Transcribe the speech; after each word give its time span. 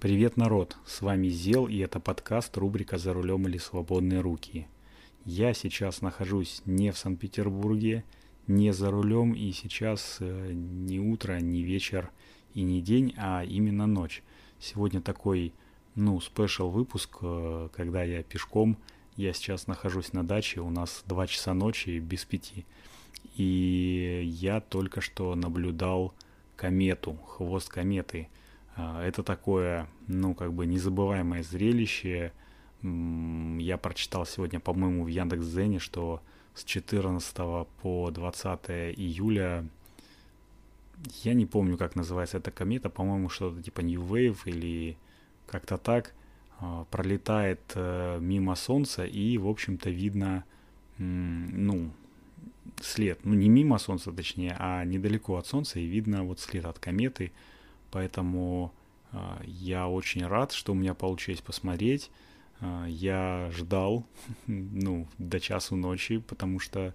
Привет, 0.00 0.36
народ! 0.36 0.76
С 0.86 1.02
вами 1.02 1.26
Зел, 1.26 1.66
и 1.66 1.78
это 1.78 1.98
подкаст 1.98 2.56
рубрика 2.56 2.98
«За 2.98 3.12
рулем 3.12 3.48
или 3.48 3.58
свободные 3.58 4.20
руки». 4.20 4.68
Я 5.24 5.52
сейчас 5.54 6.02
нахожусь 6.02 6.62
не 6.66 6.92
в 6.92 6.98
Санкт-Петербурге, 6.98 8.04
не 8.46 8.72
за 8.72 8.92
рулем, 8.92 9.32
и 9.32 9.50
сейчас 9.50 10.18
э, 10.20 10.52
не 10.52 11.00
утро, 11.00 11.40
не 11.40 11.64
вечер 11.64 12.12
и 12.54 12.62
не 12.62 12.80
день, 12.80 13.12
а 13.16 13.42
именно 13.42 13.88
ночь. 13.88 14.22
Сегодня 14.60 15.00
такой, 15.00 15.52
ну, 15.96 16.20
спешл 16.20 16.70
выпуск, 16.70 17.18
э, 17.22 17.68
когда 17.74 18.04
я 18.04 18.22
пешком, 18.22 18.78
я 19.16 19.32
сейчас 19.32 19.66
нахожусь 19.66 20.12
на 20.12 20.24
даче, 20.24 20.60
у 20.60 20.70
нас 20.70 21.02
2 21.06 21.26
часа 21.26 21.54
ночи 21.54 21.98
без 21.98 22.24
пяти. 22.24 22.66
И 23.34 24.22
я 24.24 24.60
только 24.60 25.00
что 25.00 25.34
наблюдал 25.34 26.14
комету, 26.54 27.14
хвост 27.26 27.68
кометы– 27.68 28.28
это 28.78 29.22
такое, 29.22 29.88
ну, 30.06 30.34
как 30.34 30.52
бы 30.52 30.66
незабываемое 30.66 31.42
зрелище. 31.42 32.32
Я 32.82 33.76
прочитал 33.76 34.24
сегодня, 34.24 34.60
по-моему, 34.60 35.04
в 35.04 35.08
Яндекс.Зене, 35.08 35.78
что 35.78 36.22
с 36.54 36.64
14 36.64 37.66
по 37.82 38.10
20 38.10 38.70
июля 38.96 39.66
я 41.22 41.34
не 41.34 41.46
помню, 41.46 41.76
как 41.76 41.96
называется 41.96 42.38
эта 42.38 42.50
комета, 42.50 42.90
по-моему, 42.90 43.28
что-то 43.28 43.62
типа 43.62 43.80
New 43.80 44.02
Wave 44.02 44.38
или 44.46 44.96
как-то 45.46 45.78
так, 45.78 46.12
а, 46.60 46.84
пролетает 46.90 47.60
э, 47.74 48.18
мимо 48.20 48.54
Солнца 48.56 49.04
и, 49.04 49.38
в 49.38 49.46
общем-то, 49.48 49.90
видно, 49.90 50.44
ну, 50.98 51.92
след, 52.80 53.24
ну, 53.24 53.34
не 53.34 53.48
мимо 53.48 53.78
Солнца, 53.78 54.12
точнее, 54.12 54.56
а 54.58 54.84
недалеко 54.84 55.36
от 55.36 55.46
Солнца, 55.46 55.78
и 55.78 55.86
видно 55.86 56.24
вот 56.24 56.40
след 56.40 56.64
от 56.64 56.80
кометы, 56.80 57.30
Поэтому 57.90 58.72
э, 59.12 59.18
я 59.44 59.88
очень 59.88 60.26
рад, 60.26 60.52
что 60.52 60.72
у 60.72 60.74
меня 60.74 60.94
получилось 60.94 61.40
посмотреть. 61.40 62.10
Э, 62.60 62.86
я 62.88 63.50
ждал, 63.52 64.04
ну, 64.46 65.06
до 65.18 65.40
часу 65.40 65.76
ночи, 65.76 66.18
потому 66.18 66.60
что, 66.60 66.94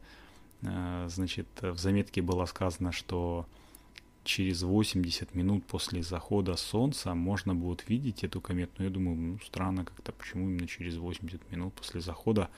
э, 0.61 1.07
значит, 1.09 1.47
в 1.61 1.77
заметке 1.77 2.21
было 2.21 2.45
сказано, 2.45 2.91
что 2.91 3.45
через 4.23 4.63
80 4.63 5.35
минут 5.35 5.65
после 5.65 6.01
захода 6.01 6.55
солнца 6.55 7.13
можно 7.13 7.55
будет 7.55 7.89
видеть 7.89 8.23
эту 8.23 8.39
комету. 8.39 8.71
Но 8.77 8.85
я 8.85 8.89
думаю, 8.89 9.17
ну, 9.17 9.39
странно 9.45 9.83
как-то, 9.83 10.11
почему 10.11 10.49
именно 10.49 10.67
через 10.67 10.97
80 10.97 11.51
минут 11.51 11.73
после 11.73 11.99
захода. 12.01 12.49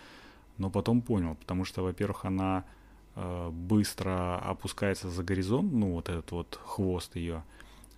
Но 0.58 0.70
потом 0.70 1.02
понял, 1.02 1.36
потому 1.36 1.66
что, 1.66 1.84
во-первых, 1.84 2.26
она 2.26 2.64
быстро 3.52 4.38
опускается 4.40 5.10
за 5.10 5.24
горизонт, 5.24 5.72
ну, 5.72 5.94
вот 5.94 6.10
этот 6.10 6.32
вот 6.32 6.60
хвост 6.66 7.16
ее, 7.16 7.44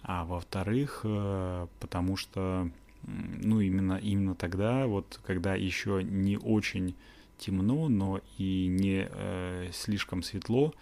а 0.08 0.24
во-вторых, 0.24 1.02
э, 1.04 1.68
потому 1.82 2.16
что, 2.16 2.70
ну, 3.04 3.60
именно, 3.60 4.00
именно 4.02 4.36
тогда, 4.36 4.88
вот, 4.88 5.20
когда 5.26 5.54
еще 5.54 6.02
не 6.02 6.38
очень 6.38 6.96
темно, 7.38 7.90
но 7.90 8.22
и 8.38 8.68
не 8.68 9.06
э, 9.12 9.70
слишком 9.74 10.24
светло, 10.24 10.74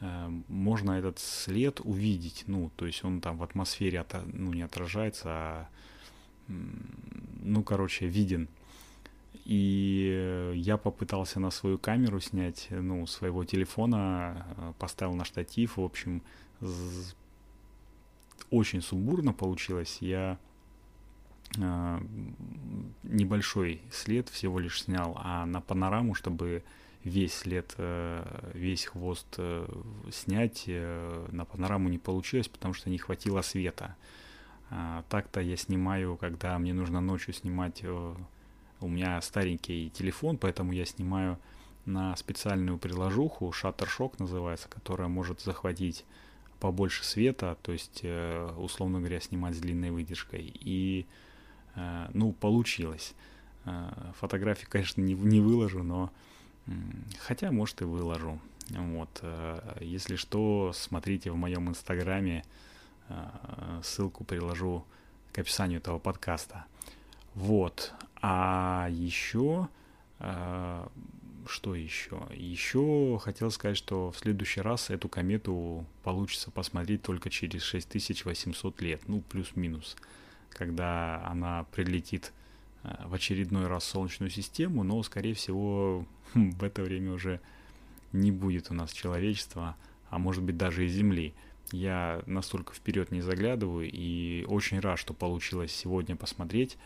э, 0.00 0.30
можно 0.48 0.92
этот 0.92 1.20
след 1.20 1.80
увидеть, 1.84 2.42
ну, 2.48 2.72
то 2.74 2.86
есть 2.86 3.04
он 3.04 3.20
там 3.20 3.38
в 3.38 3.44
атмосфере, 3.44 4.00
от, 4.00 4.16
ну, 4.32 4.52
не 4.52 4.62
отражается, 4.62 5.28
а, 5.28 5.68
ну, 6.48 7.62
короче, 7.62 8.08
виден. 8.08 8.48
И 9.44 10.52
я 10.56 10.76
попытался 10.76 11.38
на 11.38 11.52
свою 11.52 11.78
камеру 11.78 12.18
снять, 12.18 12.66
ну, 12.70 13.06
своего 13.06 13.44
телефона, 13.44 14.44
э, 14.56 14.72
поставил 14.80 15.14
на 15.14 15.24
штатив, 15.24 15.76
в 15.76 15.84
общем, 15.84 16.20
очень 18.50 18.82
сумбурно 18.82 19.32
получилось. 19.32 19.98
Я 20.00 20.38
э, 21.58 22.00
небольшой 23.02 23.82
след 23.90 24.28
всего 24.28 24.58
лишь 24.58 24.82
снял, 24.82 25.16
а 25.18 25.46
на 25.46 25.60
панораму, 25.60 26.14
чтобы 26.14 26.62
весь 27.04 27.34
след, 27.34 27.74
э, 27.78 28.50
весь 28.54 28.86
хвост 28.86 29.34
э, 29.38 29.68
снять, 30.10 30.64
э, 30.66 31.28
на 31.32 31.44
панораму 31.44 31.88
не 31.88 31.98
получилось, 31.98 32.48
потому 32.48 32.74
что 32.74 32.90
не 32.90 32.98
хватило 32.98 33.42
света. 33.42 33.96
А, 34.70 35.04
так-то 35.10 35.40
я 35.40 35.56
снимаю, 35.56 36.16
когда 36.16 36.58
мне 36.58 36.72
нужно 36.72 37.00
ночью 37.00 37.34
снимать, 37.34 37.80
э, 37.82 38.14
у 38.80 38.88
меня 38.88 39.20
старенький 39.20 39.90
телефон, 39.90 40.38
поэтому 40.38 40.72
я 40.72 40.86
снимаю 40.86 41.38
на 41.84 42.16
специальную 42.16 42.78
приложуху, 42.78 43.50
Shutterstock 43.50 44.14
называется, 44.18 44.68
которая 44.68 45.08
может 45.08 45.40
захватить 45.40 46.04
побольше 46.62 47.04
света, 47.04 47.56
то 47.62 47.72
есть, 47.72 48.02
э, 48.04 48.54
условно 48.56 49.00
говоря, 49.00 49.18
снимать 49.20 49.56
с 49.56 49.58
длинной 49.58 49.90
выдержкой. 49.90 50.52
И, 50.60 51.06
э, 51.74 52.08
ну, 52.14 52.32
получилось. 52.32 53.14
Э, 53.64 53.90
фотографии, 54.20 54.66
конечно, 54.66 55.00
не, 55.02 55.14
не 55.14 55.40
выложу, 55.40 55.82
но 55.82 56.12
хотя, 57.18 57.50
может, 57.50 57.82
и 57.82 57.84
выложу. 57.84 58.38
Вот. 58.70 59.24
Если 59.80 60.14
что, 60.14 60.70
смотрите 60.72 61.32
в 61.32 61.36
моем 61.36 61.68
инстаграме, 61.68 62.44
ссылку 63.82 64.22
приложу 64.22 64.84
к 65.32 65.38
описанию 65.40 65.80
этого 65.80 65.98
подкаста. 65.98 66.66
Вот. 67.34 67.92
А 68.20 68.86
еще 68.90 69.66
что 71.46 71.74
еще? 71.74 72.22
Еще 72.34 73.18
хотел 73.22 73.50
сказать, 73.50 73.76
что 73.76 74.10
в 74.10 74.18
следующий 74.18 74.60
раз 74.60 74.90
эту 74.90 75.08
комету 75.08 75.86
получится 76.02 76.50
посмотреть 76.50 77.02
только 77.02 77.30
через 77.30 77.62
6800 77.62 78.80
лет, 78.80 79.02
ну 79.06 79.20
плюс-минус, 79.20 79.96
когда 80.50 81.24
она 81.26 81.64
прилетит 81.72 82.32
э, 82.82 82.94
в 83.06 83.14
очередной 83.14 83.66
раз 83.66 83.84
в 83.84 83.88
Солнечную 83.88 84.30
систему, 84.30 84.82
но, 84.82 85.02
скорее 85.02 85.34
всего, 85.34 86.06
в 86.34 86.62
это 86.62 86.82
время 86.82 87.12
уже 87.12 87.40
не 88.12 88.30
будет 88.30 88.70
у 88.70 88.74
нас 88.74 88.92
человечества, 88.92 89.76
а 90.10 90.18
может 90.18 90.42
быть 90.42 90.56
даже 90.56 90.84
и 90.84 90.88
Земли. 90.88 91.34
Я 91.72 92.22
настолько 92.26 92.74
вперед 92.74 93.10
не 93.10 93.22
заглядываю 93.22 93.90
и 93.90 94.44
очень 94.46 94.80
рад, 94.80 94.98
что 94.98 95.14
получилось 95.14 95.72
сегодня 95.72 96.16
посмотреть 96.16 96.76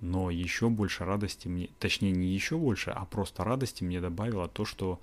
но 0.00 0.30
еще 0.30 0.68
больше 0.68 1.04
радости 1.04 1.48
мне, 1.48 1.70
точнее 1.78 2.12
не 2.12 2.28
еще 2.28 2.56
больше, 2.56 2.90
а 2.90 3.04
просто 3.04 3.44
радости 3.44 3.84
мне 3.84 4.00
добавило 4.00 4.48
то, 4.48 4.64
что 4.64 5.00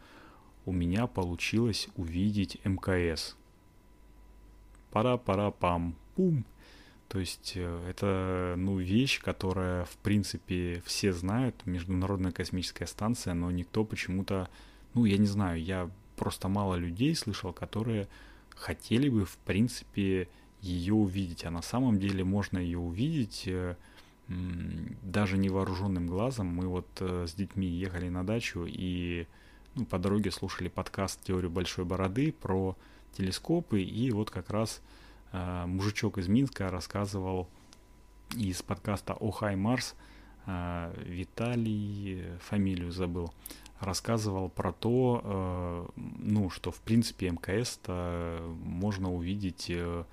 у 0.66 0.72
меня 0.72 1.08
получилось 1.08 1.90
увидеть 1.96 2.60
МКС. 2.64 3.36
Пара-пара-пам, 4.92 5.96
пум. 6.16 6.46
То 7.08 7.20
есть 7.20 7.54
э, 7.56 7.90
это 7.90 8.56
ну, 8.58 8.78
вещь, 8.78 9.22
которая 9.22 9.86
в 9.86 9.98
принципе 9.98 10.82
все 10.86 11.12
знают, 11.12 11.66
Международная 11.66 12.32
космическая 12.32 12.88
станция, 12.88 13.34
но 13.34 13.52
никто 13.52 13.84
почему-то, 13.84 14.50
ну 14.94 15.06
я 15.06 15.18
не 15.18 15.26
знаю, 15.26 15.62
я 15.62 15.90
просто 16.16 16.48
мало 16.48 16.76
людей 16.76 17.16
слышал, 17.16 17.52
которые 17.52 18.08
хотели 18.56 19.10
бы 19.10 19.26
в 19.26 19.38
принципе 19.40 20.30
ее 20.62 20.94
увидеть, 20.94 21.46
а 21.46 21.52
на 21.52 21.62
самом 21.62 22.00
деле 22.00 22.24
можно 22.24 22.60
ее 22.60 22.78
увидеть 22.78 23.44
э, 23.48 23.76
даже 25.02 25.38
невооруженным 25.38 26.08
глазом 26.08 26.48
мы 26.48 26.68
вот 26.68 26.88
э, 27.00 27.26
с 27.28 27.34
детьми 27.34 27.68
ехали 27.68 28.10
на 28.10 28.26
дачу 28.26 28.66
и 28.68 29.28
ну, 29.76 29.86
по 29.86 29.98
дороге 29.98 30.32
слушали 30.32 30.68
подкаст 30.68 31.24
«Теорию 31.24 31.50
большой 31.50 31.86
бороды» 31.86 32.32
про 32.32 32.76
телескопы, 33.14 33.82
и 33.82 34.12
вот 34.12 34.30
как 34.30 34.50
раз 34.50 34.82
э, 35.32 35.66
мужичок 35.66 36.18
из 36.18 36.28
Минска 36.28 36.70
рассказывал 36.70 37.48
из 38.36 38.62
подкаста 38.62 39.14
«О 39.14 39.32
Хай 39.32 39.56
Марс», 39.56 39.96
э, 40.46 40.94
Виталий, 41.06 42.24
фамилию 42.40 42.92
забыл, 42.92 43.34
рассказывал 43.80 44.50
про 44.50 44.72
то, 44.72 45.22
э, 45.24 45.88
ну, 45.96 46.50
что 46.50 46.72
в 46.72 46.80
принципе 46.82 47.30
МКС 47.30 47.80
можно 47.88 49.14
увидеть 49.14 49.68
э, 49.70 50.04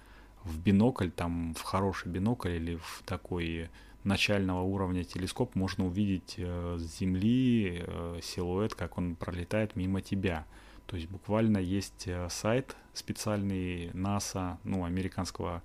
в 0.45 0.59
бинокль, 0.61 1.11
там 1.11 1.55
в 1.55 1.63
хороший 1.63 2.09
бинокль 2.09 2.51
или 2.51 2.77
в 2.77 3.03
такой 3.05 3.71
начального 4.05 4.63
уровня 4.63 5.05
телескоп 5.05 5.55
можно 5.55 5.87
увидеть 5.87 6.35
э, 6.39 6.77
с 6.79 6.99
Земли 6.99 7.83
э, 7.87 8.21
силуэт, 8.23 8.75
как 8.75 8.99
он 8.99 9.17
пролетает 9.17 9.77
мимо 9.77 10.01
тебя. 10.01 10.47
То 10.87 10.97
есть 10.97 11.09
буквально 11.09 11.59
есть 11.59 12.05
э, 12.07 12.29
сайт 12.31 12.77
специальный 12.95 13.91
НАСА, 13.93 14.59
ну, 14.65 14.85
американского 14.85 15.63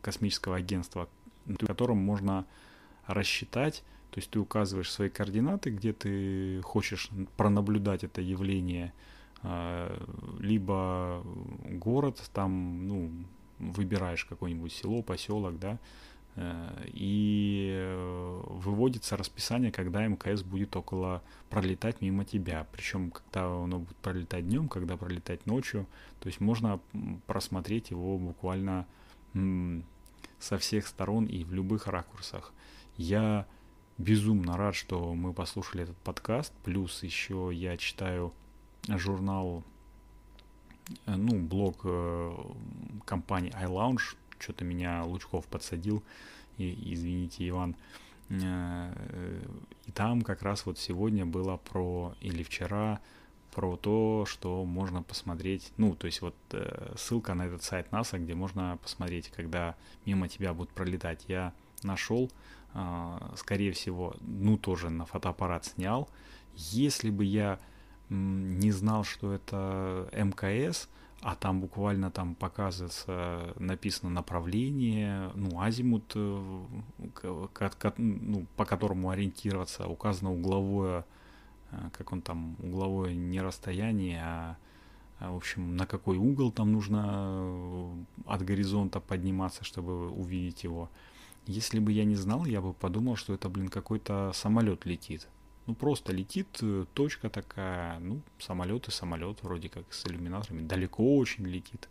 космического 0.00 0.56
агентства, 0.56 1.08
в 1.44 1.64
котором 1.64 1.98
можно 1.98 2.44
рассчитать, 3.06 3.84
то 4.10 4.18
есть 4.18 4.30
ты 4.30 4.40
указываешь 4.40 4.90
свои 4.90 5.08
координаты, 5.08 5.70
где 5.70 5.92
ты 5.92 6.60
хочешь 6.62 7.10
пронаблюдать 7.36 8.02
это 8.02 8.20
явление, 8.20 8.92
либо 10.40 11.22
город, 11.66 12.20
там, 12.34 12.88
ну, 12.88 13.12
выбираешь 13.60 14.24
какое-нибудь 14.24 14.72
село, 14.72 15.02
поселок, 15.02 15.60
да, 15.60 15.78
и 16.92 17.70
э, 17.74 18.42
выводится 18.46 19.16
расписание, 19.16 19.72
когда 19.72 20.06
МКС 20.06 20.42
будет 20.42 20.76
около 20.76 21.22
пролетать 21.48 22.02
мимо 22.02 22.24
тебя. 22.24 22.66
Причем, 22.72 23.10
когда 23.10 23.46
оно 23.46 23.78
будет 23.78 23.96
пролетать 23.96 24.46
днем, 24.46 24.68
когда 24.68 24.96
пролетать 24.96 25.46
ночью. 25.46 25.86
То 26.20 26.26
есть 26.26 26.40
можно 26.40 26.80
просмотреть 27.26 27.90
его 27.90 28.18
буквально 28.18 28.86
со 30.38 30.58
всех 30.58 30.86
сторон 30.86 31.26
и 31.26 31.44
в 31.44 31.52
любых 31.52 31.86
ракурсах. 31.86 32.52
Я 32.96 33.46
безумно 33.98 34.56
рад, 34.56 34.74
что 34.74 35.14
мы 35.14 35.32
послушали 35.32 35.84
этот 35.84 35.96
подкаст. 35.98 36.52
Плюс 36.64 37.02
еще 37.02 37.50
я 37.52 37.76
читаю 37.76 38.32
журнал, 38.88 39.64
э, 41.06 41.14
ну, 41.16 41.40
блог 41.40 41.80
э, 41.84 42.36
компании 43.04 43.52
iLounge. 43.52 44.16
Что-то 44.38 44.64
меня 44.64 45.04
Лучков 45.04 45.46
подсадил. 45.46 46.02
И, 46.58 46.94
извините, 46.94 47.48
Иван. 47.48 47.76
Э, 48.28 48.92
и 49.86 49.92
там 49.92 50.22
как 50.22 50.42
раз 50.42 50.66
вот 50.66 50.78
сегодня 50.78 51.26
было 51.26 51.56
про, 51.56 52.14
или 52.20 52.42
вчера, 52.42 53.00
про 53.56 53.76
то, 53.76 54.26
что 54.26 54.64
можно 54.64 55.02
посмотреть, 55.02 55.72
ну, 55.78 55.94
то 55.94 56.06
есть 56.06 56.20
вот 56.20 56.34
э, 56.52 56.94
ссылка 56.98 57.32
на 57.32 57.46
этот 57.46 57.62
сайт 57.62 57.90
НАСА, 57.90 58.18
где 58.18 58.34
можно 58.34 58.78
посмотреть, 58.82 59.30
когда 59.30 59.76
мимо 60.04 60.28
тебя 60.28 60.52
будут 60.52 60.74
пролетать. 60.74 61.24
Я 61.28 61.54
нашел, 61.82 62.30
э, 62.74 63.18
скорее 63.36 63.72
всего, 63.72 64.14
ну, 64.20 64.58
тоже 64.58 64.90
на 64.90 65.06
фотоаппарат 65.06 65.64
снял. 65.64 66.10
Если 66.54 67.10
бы 67.10 67.24
я 67.24 67.58
не 68.08 68.70
знал, 68.72 69.04
что 69.04 69.32
это 69.32 70.08
МКС, 70.12 70.88
а 71.22 71.34
там 71.34 71.60
буквально 71.60 72.10
там 72.10 72.34
показывается, 72.34 73.54
написано 73.58 74.10
направление, 74.10 75.30
ну, 75.34 75.60
азимут, 75.60 76.12
э, 76.14 76.64
ну, 77.96 78.46
по 78.56 78.64
которому 78.64 79.10
ориентироваться, 79.10 79.88
указано 79.88 80.32
угловое, 80.32 81.04
э, 81.70 81.90
как 81.96 82.12
он 82.12 82.20
там, 82.20 82.56
угловое 82.62 83.14
не 83.14 83.40
расстояние, 83.40 84.22
а, 84.22 84.56
а, 85.18 85.32
в 85.32 85.36
общем, 85.36 85.76
на 85.76 85.86
какой 85.86 86.18
угол 86.18 86.52
там 86.52 86.72
нужно 86.72 87.06
э, 87.08 88.04
от 88.26 88.42
горизонта 88.42 89.00
подниматься, 89.00 89.64
чтобы 89.64 90.10
увидеть 90.10 90.64
его. 90.64 90.90
Если 91.46 91.78
бы 91.78 91.92
я 91.92 92.04
не 92.04 92.16
знал, 92.16 92.44
я 92.44 92.60
бы 92.60 92.74
подумал, 92.74 93.16
что 93.16 93.32
это, 93.32 93.48
блин, 93.48 93.68
какой-то 93.68 94.32
самолет 94.34 94.84
летит. 94.84 95.28
Ну, 95.66 95.74
просто 95.74 96.12
летит 96.12 96.58
э, 96.62 96.84
точка 96.94 97.28
такая, 97.28 97.98
ну, 97.98 98.20
самолет 98.38 98.88
и 98.88 98.90
самолет, 98.90 99.42
вроде 99.42 99.68
как 99.68 99.92
с 99.92 100.06
иллюминаторами, 100.06 100.66
далеко 100.66 101.16
очень 101.16 101.44
летит. 101.44 101.88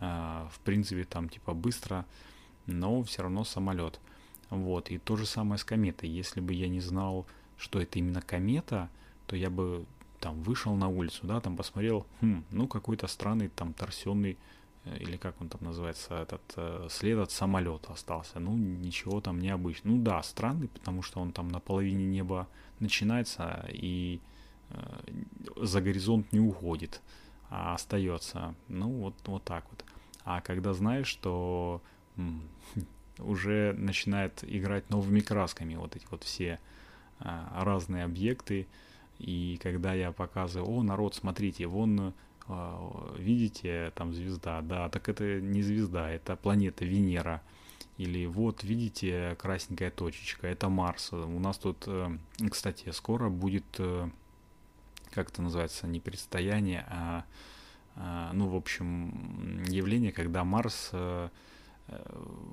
А, 0.00 0.48
в 0.52 0.60
принципе, 0.60 1.04
там 1.04 1.28
типа 1.28 1.54
быстро, 1.54 2.04
но 2.66 3.02
все 3.02 3.22
равно 3.22 3.44
самолет. 3.44 3.98
Вот, 4.50 4.90
и 4.90 4.98
то 4.98 5.16
же 5.16 5.26
самое 5.26 5.58
с 5.58 5.64
кометой. 5.64 6.08
Если 6.08 6.40
бы 6.40 6.52
я 6.52 6.68
не 6.68 6.80
знал, 6.80 7.26
что 7.56 7.80
это 7.80 7.98
именно 7.98 8.20
комета, 8.22 8.88
то 9.26 9.36
я 9.36 9.50
бы 9.50 9.84
там 10.20 10.42
вышел 10.42 10.74
на 10.74 10.88
улицу, 10.88 11.26
да, 11.26 11.40
там 11.40 11.56
посмотрел, 11.56 12.06
хм, 12.20 12.44
ну, 12.50 12.66
какой-то 12.66 13.06
странный 13.06 13.48
там 13.48 13.72
торсионный 13.72 14.36
или 15.00 15.16
как 15.16 15.40
он 15.40 15.48
там 15.48 15.60
называется, 15.62 16.14
этот 16.14 16.42
э, 16.56 16.86
след 16.90 17.18
от 17.18 17.30
самолета 17.30 17.92
остался. 17.92 18.40
Ну, 18.40 18.56
ничего 18.56 19.20
там 19.20 19.38
необычного. 19.38 19.96
Ну 19.96 20.02
да, 20.02 20.22
странный, 20.22 20.68
потому 20.68 21.02
что 21.02 21.20
он 21.20 21.32
там 21.32 21.48
на 21.48 21.60
половине 21.60 22.04
неба 22.06 22.48
начинается 22.80 23.66
и 23.70 24.20
э, 24.70 24.76
за 25.56 25.80
горизонт 25.80 26.32
не 26.32 26.40
уходит, 26.40 27.00
а 27.50 27.74
остается. 27.74 28.54
Ну, 28.68 28.88
вот, 28.90 29.14
вот 29.26 29.44
так 29.44 29.64
вот. 29.70 29.84
А 30.24 30.40
когда 30.40 30.74
знаешь, 30.74 31.06
что 31.06 31.82
уже 33.18 33.74
начинает 33.78 34.44
играть 34.44 34.90
новыми 34.90 35.20
красками 35.20 35.74
вот 35.74 35.96
эти 35.96 36.06
вот 36.10 36.24
все 36.24 36.60
а, 37.20 37.64
разные 37.64 38.04
объекты, 38.04 38.66
и 39.18 39.58
когда 39.62 39.94
я 39.94 40.12
показываю, 40.12 40.70
о, 40.70 40.82
народ, 40.82 41.14
смотрите, 41.14 41.66
вон 41.66 42.14
видите, 43.18 43.92
там 43.94 44.14
звезда, 44.14 44.62
да, 44.62 44.88
так 44.88 45.08
это 45.08 45.40
не 45.40 45.62
звезда, 45.62 46.10
это 46.10 46.36
планета 46.36 46.84
Венера. 46.84 47.42
Или 47.98 48.26
вот, 48.26 48.62
видите, 48.62 49.36
красненькая 49.38 49.90
точечка, 49.90 50.46
это 50.46 50.68
Марс. 50.68 51.12
У 51.12 51.38
нас 51.40 51.58
тут, 51.58 51.84
э, 51.88 52.16
кстати, 52.48 52.90
скоро 52.92 53.28
будет, 53.28 53.64
э, 53.78 54.08
как 55.10 55.30
это 55.30 55.42
называется, 55.42 55.88
не 55.88 55.98
предстояние, 55.98 56.86
а, 56.88 57.24
а 57.96 58.32
ну, 58.32 58.48
в 58.48 58.54
общем, 58.54 59.64
явление, 59.64 60.12
когда 60.12 60.44
Марс 60.44 60.90
э, 60.92 61.28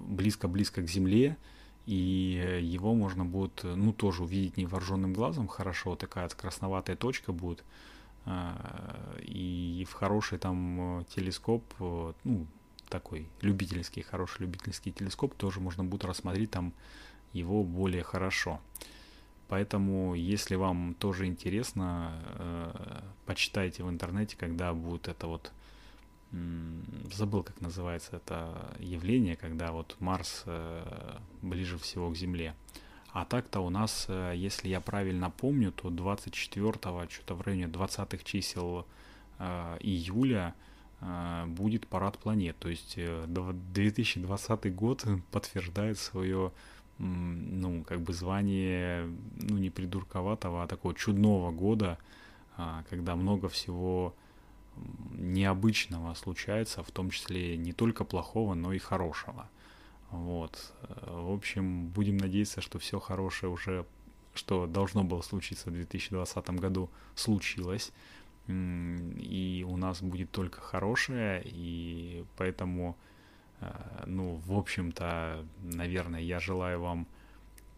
близко-близко 0.07 0.81
к 0.81 0.89
Земле, 0.89 1.37
и 1.85 2.59
его 2.63 2.95
можно 2.95 3.23
будет, 3.23 3.63
ну, 3.63 3.93
тоже 3.93 4.23
увидеть 4.23 4.57
невооруженным 4.57 5.13
глазом 5.13 5.47
хорошо, 5.47 5.95
такая 5.95 6.27
красноватая 6.29 6.95
точка 6.95 7.31
будет, 7.31 7.59
а, 7.61 7.94
и 9.21 9.85
в 9.89 9.93
хороший 9.93 10.37
там 10.37 10.99
э, 10.99 11.03
телескоп, 11.15 11.63
э, 11.79 12.13
ну, 12.23 12.47
такой 12.89 13.27
любительский, 13.41 14.01
хороший 14.01 14.41
любительский 14.41 14.91
телескоп, 14.91 15.35
тоже 15.35 15.59
можно 15.59 15.83
будет 15.83 16.05
рассмотреть 16.05 16.51
там 16.51 16.73
его 17.33 17.63
более 17.63 18.03
хорошо. 18.03 18.59
Поэтому, 19.47 20.15
если 20.15 20.55
вам 20.55 20.95
тоже 20.95 21.27
интересно, 21.27 22.19
э, 22.39 23.01
почитайте 23.25 23.83
в 23.83 23.89
интернете, 23.89 24.37
когда 24.37 24.73
будет 24.73 25.07
это 25.07 25.27
вот, 25.27 25.51
забыл, 27.13 27.43
как 27.43 27.61
называется 27.61 28.15
это 28.17 28.75
явление, 28.79 29.35
когда 29.35 29.71
вот 29.71 29.95
Марс 29.99 30.43
ближе 31.41 31.77
всего 31.77 32.09
к 32.09 32.17
Земле. 32.17 32.55
А 33.15 33.23
так-то 33.23 33.61
у 33.61 33.69
нас, 33.69 34.07
э, 34.09 34.33
если 34.35 34.67
я 34.67 34.81
правильно 34.81 35.31
помню, 35.31 35.71
то 35.71 35.87
24-го, 35.89 37.09
что-то 37.09 37.35
в 37.35 37.41
районе 37.43 37.67
20-х 37.67 38.17
чисел 38.25 38.85
э, 39.39 39.77
июля 39.79 40.53
э, 40.99 41.45
будет 41.47 41.87
парад 41.87 42.17
планет. 42.17 42.57
То 42.59 42.67
есть 42.67 42.97
2020 42.97 44.75
год 44.75 45.05
подтверждает 45.31 45.97
свое 45.97 46.51
ну, 46.97 47.85
как 47.85 48.01
бы 48.01 48.11
звание, 48.11 49.09
ну, 49.37 49.59
не 49.59 49.69
придурковатого, 49.69 50.63
а 50.63 50.67
такого 50.67 50.93
чудного 50.93 51.51
года, 51.51 51.97
когда 52.89 53.17
много 53.17 53.49
всего 53.49 54.13
необычного 55.11 56.13
случается, 56.13 56.83
в 56.83 56.91
том 56.91 57.09
числе 57.09 57.57
не 57.57 57.73
только 57.73 58.05
плохого, 58.05 58.55
но 58.55 58.71
и 58.71 58.77
хорошего. 58.77 59.49
Вот. 60.11 60.73
В 61.07 61.31
общем, 61.31 61.87
будем 61.87 62.17
надеяться, 62.17 62.61
что 62.61 62.79
все 62.79 62.99
хорошее 62.99 63.51
уже, 63.51 63.85
что 64.33 64.67
должно 64.67 65.03
было 65.03 65.21
случиться 65.21 65.69
в 65.69 65.73
2020 65.73 66.49
году, 66.51 66.89
случилось. 67.15 67.91
И 68.47 69.65
у 69.67 69.77
нас 69.77 70.01
будет 70.01 70.31
только 70.31 70.61
хорошее, 70.61 71.41
и 71.45 72.25
поэтому, 72.37 72.95
э, 73.59 74.03
ну, 74.05 74.35
в 74.45 74.53
общем-то, 74.53 75.43
наверное, 75.63 76.21
я 76.21 76.39
желаю 76.39 76.79
вам 76.79 77.07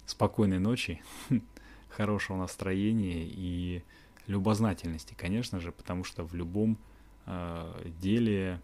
спокойной 0.06 0.60
ночи, 0.60 1.02
хорошего 1.90 2.36
настроения 2.36 3.24
и 3.24 3.82
любознательности, 4.28 5.16
конечно 5.18 5.62
же, 5.62 5.72
потому 5.72 6.04
что 6.04 6.25
в 6.25 6.36
любом 6.36 6.78
э, 7.25 7.90
деле 8.02 8.60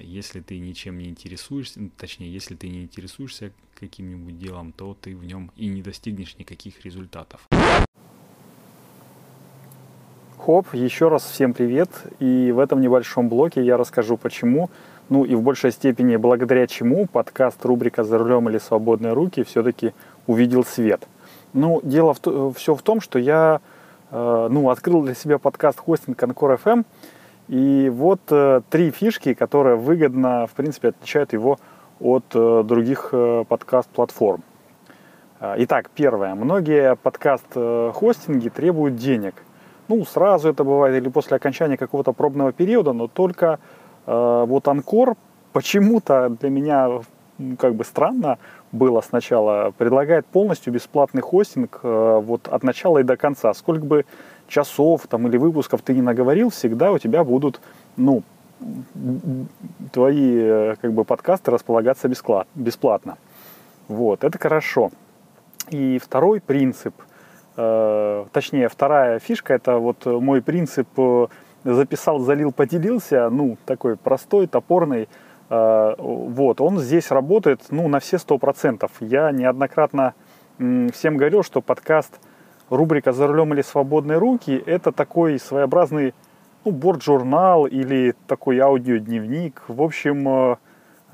если 0.00 0.40
ты 0.40 0.58
ничем 0.58 0.98
не 0.98 1.08
интересуешься, 1.08 1.80
ну, 1.80 1.90
точнее, 1.96 2.32
если 2.32 2.54
ты 2.54 2.68
не 2.68 2.82
интересуешься 2.82 3.52
каким-нибудь 3.78 4.38
делом, 4.38 4.72
то 4.72 4.96
ты 5.00 5.16
в 5.16 5.24
нем 5.24 5.50
и 5.56 5.66
не 5.66 5.82
достигнешь 5.82 6.36
никаких 6.38 6.84
результатов. 6.84 7.46
Хоп, 10.38 10.74
еще 10.74 11.08
раз 11.08 11.24
всем 11.24 11.54
привет. 11.54 11.90
И 12.20 12.52
в 12.52 12.60
этом 12.60 12.80
небольшом 12.80 13.28
блоке 13.28 13.64
я 13.64 13.76
расскажу, 13.76 14.16
почему, 14.16 14.70
ну 15.08 15.24
и 15.24 15.34
в 15.34 15.42
большей 15.42 15.72
степени 15.72 16.16
благодаря 16.16 16.66
чему 16.66 17.06
подкаст 17.06 17.64
рубрика 17.64 18.04
«За 18.04 18.16
рулем 18.16 18.48
или 18.48 18.58
свободные 18.58 19.12
руки» 19.12 19.42
все-таки 19.42 19.92
увидел 20.26 20.64
свет. 20.64 21.08
Ну, 21.52 21.80
дело 21.82 22.14
в, 22.14 22.52
все 22.54 22.74
в 22.74 22.82
том, 22.82 23.00
что 23.00 23.18
я 23.18 23.60
э, 24.10 24.48
ну, 24.50 24.70
открыл 24.70 25.02
для 25.02 25.14
себя 25.14 25.38
подкаст 25.38 25.80
хостинг 25.80 26.22
Concord 26.22 26.60
FM, 26.62 26.84
и 27.48 27.90
вот 27.94 28.20
э, 28.30 28.60
три 28.70 28.90
фишки, 28.90 29.34
которые 29.34 29.76
выгодно, 29.76 30.46
в 30.46 30.52
принципе, 30.52 30.88
отличают 30.88 31.32
его 31.32 31.58
от 32.00 32.24
э, 32.34 32.62
других 32.64 33.10
э, 33.12 33.44
подкаст-платформ. 33.48 34.42
Э, 35.40 35.54
итак, 35.58 35.90
первое. 35.94 36.34
Многие 36.34 36.96
подкаст-хостинги 36.96 38.48
требуют 38.48 38.96
денег. 38.96 39.34
Ну, 39.88 40.04
сразу 40.04 40.48
это 40.48 40.64
бывает 40.64 41.00
или 41.00 41.08
после 41.08 41.36
окончания 41.36 41.76
какого-то 41.76 42.12
пробного 42.12 42.52
периода, 42.52 42.92
но 42.92 43.06
только 43.06 43.60
э, 44.06 44.44
вот 44.46 44.66
Анкор 44.66 45.14
почему-то 45.52 46.30
для 46.40 46.50
меня 46.50 47.00
как 47.58 47.74
бы 47.74 47.84
странно 47.84 48.38
было 48.76 49.00
сначала, 49.00 49.72
предлагает 49.76 50.26
полностью 50.26 50.72
бесплатный 50.72 51.22
хостинг 51.22 51.80
э, 51.82 52.20
вот 52.22 52.48
от 52.48 52.62
начала 52.62 52.98
и 52.98 53.02
до 53.02 53.16
конца. 53.16 53.52
Сколько 53.54 53.84
бы 53.84 54.04
часов 54.48 55.06
там, 55.08 55.26
или 55.26 55.36
выпусков 55.36 55.82
ты 55.82 55.94
не 55.94 56.02
наговорил, 56.02 56.50
всегда 56.50 56.92
у 56.92 56.98
тебя 56.98 57.24
будут, 57.24 57.60
ну, 57.96 58.22
твои 59.92 60.38
э, 60.38 60.74
как 60.80 60.92
бы 60.92 61.04
подкасты 61.04 61.50
располагаться 61.50 62.08
бесплатно. 62.54 63.18
Вот, 63.88 64.24
это 64.24 64.38
хорошо. 64.38 64.90
И 65.70 65.98
второй 65.98 66.40
принцип, 66.40 66.94
э, 67.56 68.24
точнее, 68.32 68.68
вторая 68.68 69.18
фишка, 69.18 69.54
это 69.54 69.78
вот 69.78 70.06
мой 70.06 70.42
принцип 70.42 70.88
записал, 71.64 72.20
залил, 72.20 72.52
поделился, 72.52 73.28
ну, 73.30 73.56
такой 73.66 73.96
простой, 73.96 74.46
топорный, 74.46 75.08
Вот, 75.48 76.60
он 76.60 76.78
здесь 76.78 77.10
работает, 77.10 77.60
ну, 77.70 77.86
на 77.88 78.00
все 78.00 78.18
сто 78.18 78.36
процентов. 78.38 78.90
Я 79.00 79.30
неоднократно 79.30 80.14
всем 80.58 81.16
говорил, 81.16 81.42
что 81.42 81.60
подкаст 81.60 82.18
рубрика 82.68 83.12
«За 83.12 83.26
рулем 83.26 83.54
или 83.54 83.62
свободные 83.62 84.18
руки»— 84.18 84.60
это 84.66 84.90
такой 84.90 85.38
своеобразный 85.38 86.14
ну, 86.64 86.72
борт-журнал 86.72 87.66
или 87.66 88.14
такой 88.26 88.58
аудиодневник. 88.58 89.62
В 89.68 89.82
общем, 89.82 90.58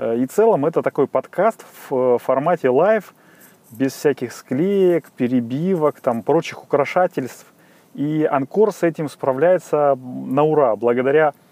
и 0.01 0.27
целом 0.27 0.65
это 0.65 0.83
такой 0.83 1.07
подкаст 1.07 1.65
в 1.89 2.19
формате 2.19 2.71
live, 2.71 3.15
без 3.71 3.93
всяких 3.93 4.33
склеек, 4.33 5.11
перебивок, 5.13 6.01
там, 6.01 6.23
прочих 6.23 6.65
украшательств. 6.65 7.47
И 7.95 8.27
Анкор 8.31 8.73
с 8.73 8.83
этим 8.83 9.09
справляется 9.09 9.97
на 9.97 10.43
ура, 10.43 10.77
благодаря 10.77 11.29
э, 11.29 11.52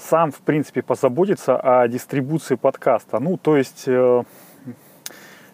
сам, 0.00 0.32
в 0.32 0.40
принципе, 0.40 0.82
позаботится 0.82 1.56
о 1.56 1.86
дистрибуции 1.88 2.54
подкаста. 2.54 3.20
Ну, 3.20 3.36
то 3.36 3.56
есть 3.56 3.84
э, 3.86 4.22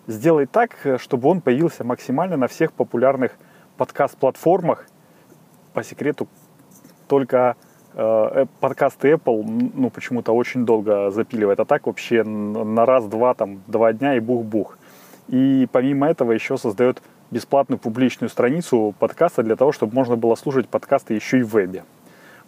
сделай 0.06 0.46
так, 0.46 0.76
чтобы 0.98 1.28
он 1.28 1.40
появился 1.40 1.84
максимально 1.84 2.36
на 2.36 2.46
всех 2.46 2.72
популярных 2.72 3.32
подкаст-платформах. 3.76 4.86
По 5.72 5.82
секрету, 5.82 6.28
только 7.08 7.56
э, 7.94 8.46
подкасты 8.60 9.12
Apple, 9.12 9.70
ну, 9.74 9.90
почему-то 9.90 10.32
очень 10.32 10.64
долго 10.64 11.10
запиливает. 11.10 11.60
А 11.60 11.64
так 11.64 11.86
вообще 11.86 12.22
на 12.22 12.86
раз-два, 12.86 13.34
там, 13.34 13.62
два 13.66 13.92
дня 13.92 14.16
и 14.16 14.20
бух-бух. 14.20 14.78
И 15.28 15.66
помимо 15.72 16.08
этого 16.08 16.32
еще 16.32 16.56
создает 16.56 17.02
бесплатную 17.30 17.78
публичную 17.78 18.30
страницу 18.30 18.94
подкаста 18.98 19.42
для 19.42 19.56
того, 19.56 19.72
чтобы 19.72 19.94
можно 19.94 20.16
было 20.16 20.36
слушать 20.36 20.68
подкасты 20.68 21.14
еще 21.14 21.40
и 21.40 21.42
в 21.42 21.48
вебе. 21.48 21.82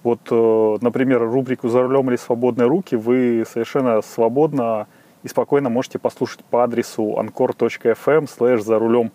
Вот, 0.03 0.21
э, 0.31 0.79
например, 0.81 1.23
рубрику 1.23 1.69
«За 1.69 1.83
рулем 1.83 2.09
или 2.11 2.17
свободные 2.17 2.69
руки» 2.69 2.95
вы 2.95 3.45
совершенно 3.51 4.01
свободно 4.03 4.87
и 5.25 5.29
спокойно 5.29 5.69
можете 5.69 5.99
послушать 5.99 6.45
по 6.45 6.63
адресу 6.63 7.17
anchor.fm 7.19 8.29
slash 8.29 8.61
«За 8.61 8.79
рулем» 8.79 9.11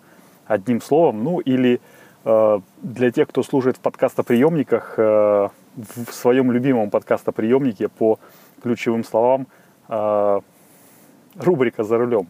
одним 0.46 0.82
словом. 0.82 1.24
Ну 1.24 1.38
или 1.40 1.80
э, 2.24 2.60
для 2.82 3.10
тех, 3.10 3.28
кто 3.28 3.42
служит 3.42 3.78
в 3.78 3.80
подкастоприемниках, 3.80 4.94
э, 4.98 5.48
в 5.76 6.12
своем 6.12 6.52
любимом 6.52 6.90
подкастоприемнике 6.90 7.88
по 7.88 8.18
ключевым 8.62 9.02
словам 9.04 9.46
рубрика 11.36 11.82
«За 11.82 11.98
рулем». 11.98 12.28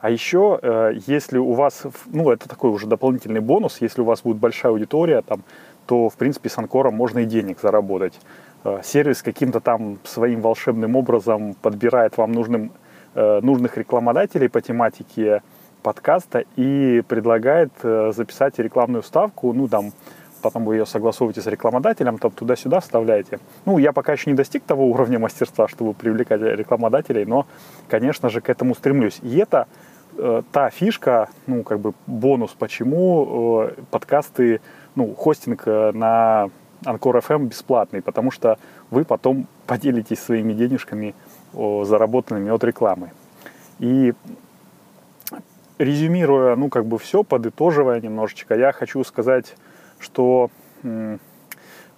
А 0.00 0.08
еще, 0.10 0.94
если 1.06 1.36
у 1.38 1.52
вас, 1.52 1.84
ну, 2.06 2.30
это 2.30 2.48
такой 2.48 2.70
уже 2.70 2.86
дополнительный 2.86 3.40
бонус, 3.40 3.78
если 3.80 4.00
у 4.00 4.04
вас 4.04 4.22
будет 4.22 4.38
большая 4.38 4.72
аудитория, 4.72 5.20
там, 5.20 5.42
то, 5.86 6.08
в 6.08 6.16
принципе, 6.16 6.48
с 6.48 6.58
Анкором 6.58 6.94
можно 6.94 7.20
и 7.20 7.24
денег 7.24 7.60
заработать. 7.60 8.18
Э, 8.64 8.80
сервис 8.84 9.22
каким-то 9.22 9.60
там 9.60 9.98
своим 10.04 10.40
волшебным 10.40 10.96
образом 10.96 11.54
подбирает 11.54 12.16
вам 12.16 12.32
нужным, 12.32 12.72
э, 13.14 13.40
нужных 13.42 13.76
рекламодателей 13.78 14.48
по 14.48 14.60
тематике 14.60 15.42
подкаста 15.82 16.44
и 16.56 17.02
предлагает 17.06 17.70
записать 17.80 18.58
рекламную 18.58 19.04
ставку, 19.04 19.52
ну, 19.52 19.68
там, 19.68 19.92
потом 20.46 20.64
вы 20.64 20.76
ее 20.76 20.86
согласовываете 20.86 21.40
с 21.40 21.46
рекламодателем, 21.46 22.18
там 22.18 22.30
туда-сюда 22.30 22.80
вставляете. 22.80 23.40
Ну, 23.64 23.78
я 23.78 23.92
пока 23.92 24.12
еще 24.12 24.30
не 24.30 24.36
достиг 24.36 24.62
того 24.62 24.86
уровня 24.86 25.18
мастерства, 25.18 25.66
чтобы 25.66 25.92
привлекать 25.92 26.40
рекламодателей, 26.40 27.24
но, 27.24 27.46
конечно 27.88 28.28
же, 28.28 28.40
к 28.40 28.48
этому 28.48 28.74
стремлюсь. 28.74 29.18
И 29.22 29.36
это 29.38 29.66
э, 30.16 30.42
та 30.52 30.70
фишка, 30.70 31.28
ну, 31.46 31.62
как 31.64 31.80
бы 31.80 31.94
бонус, 32.06 32.54
почему 32.58 33.64
э, 33.64 33.82
подкасты, 33.90 34.60
ну, 34.96 35.14
хостинг 35.14 35.62
э, 35.66 35.92
на 35.92 36.50
Анкор 36.84 37.16
FM 37.18 37.46
бесплатный, 37.46 38.02
потому 38.02 38.30
что 38.30 38.58
вы 38.90 39.04
потом 39.04 39.46
поделитесь 39.66 40.18
своими 40.18 40.52
денежками, 40.52 41.14
заработанными 41.52 42.50
от 42.50 42.62
рекламы. 42.64 43.12
И 43.78 44.12
резюмируя, 45.78 46.54
ну, 46.56 46.68
как 46.68 46.84
бы 46.84 46.98
все, 46.98 47.22
подытоживая 47.22 48.00
немножечко, 48.00 48.54
я 48.54 48.72
хочу 48.72 49.02
сказать, 49.04 49.54
что 49.98 50.50
ну 50.82 51.18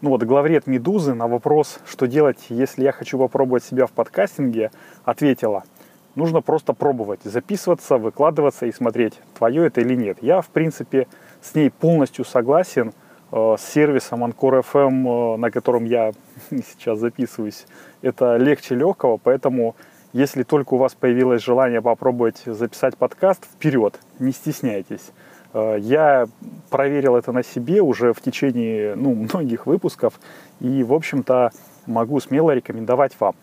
вот 0.00 0.22
главред 0.22 0.68
«Медузы» 0.68 1.12
на 1.14 1.26
вопрос, 1.26 1.80
что 1.84 2.06
делать, 2.06 2.46
если 2.50 2.84
я 2.84 2.92
хочу 2.92 3.18
попробовать 3.18 3.64
себя 3.64 3.86
в 3.86 3.90
подкастинге, 3.90 4.70
ответила– 5.04 5.64
нужно 6.18 6.42
просто 6.42 6.74
пробовать, 6.74 7.20
записываться, 7.24 7.96
выкладываться 7.96 8.66
и 8.66 8.72
смотреть, 8.72 9.14
твое 9.38 9.66
это 9.66 9.80
или 9.80 9.94
нет. 9.94 10.18
Я, 10.20 10.42
в 10.42 10.48
принципе, 10.48 11.06
с 11.48 11.54
ней 11.54 11.70
полностью 11.70 12.24
согласен. 12.24 12.92
Э, 13.30 13.56
с 13.58 13.62
сервисом 13.62 14.24
Anchor 14.24 14.62
FM, 14.62 15.34
э, 15.34 15.36
на 15.36 15.50
котором 15.50 15.84
я 15.84 16.12
сейчас 16.50 16.98
записываюсь, 16.98 17.66
это 18.02 18.36
легче 18.36 18.74
легкого, 18.74 19.18
поэтому 19.18 19.76
если 20.12 20.42
только 20.42 20.74
у 20.74 20.78
вас 20.78 20.94
появилось 20.94 21.42
желание 21.42 21.82
попробовать 21.82 22.42
записать 22.46 22.96
подкаст, 22.96 23.44
вперед, 23.44 24.00
не 24.18 24.32
стесняйтесь. 24.32 25.12
Э, 25.52 25.76
я 25.78 26.26
проверил 26.70 27.16
это 27.16 27.32
на 27.32 27.42
себе 27.42 27.82
уже 27.82 28.12
в 28.12 28.20
течение 28.20 28.94
ну, 28.94 29.14
многих 29.32 29.66
выпусков 29.66 30.20
и, 30.60 30.82
в 30.82 30.94
общем-то, 30.94 31.50
могу 31.86 32.20
смело 32.20 32.52
рекомендовать 32.52 33.12
вам. 33.20 33.34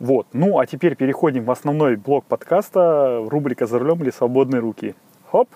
Вот. 0.00 0.26
Ну, 0.32 0.58
а 0.58 0.66
теперь 0.66 0.94
переходим 0.94 1.44
в 1.44 1.50
основной 1.50 1.96
блок 1.96 2.24
подкаста, 2.24 3.24
рубрика 3.28 3.66
«За 3.66 3.80
рулем 3.80 4.00
или 4.02 4.10
свободные 4.10 4.60
руки». 4.60 4.94
Хоп! 5.30 5.48